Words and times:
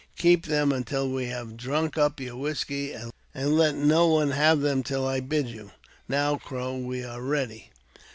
Keep 0.17 0.47
them 0.47 0.71
until 0.71 1.07
we 1.11 1.25
have 1.27 1.55
drunk 1.55 1.95
up 1.95 2.19
your 2.19 2.35
whisky, 2.35 2.91
and 2.91 3.11
let 3.55 3.75
no 3.75 4.07
one 4.07 4.31
have 4.31 4.61
them 4.61 4.81
till 4.81 5.07
I 5.07 5.19
bid 5.19 5.47
you. 5.47 5.73
Now, 6.09 6.37
Crow, 6.37 6.75
we 6.77 7.03
are 7.03 7.21
ready." 7.21 7.69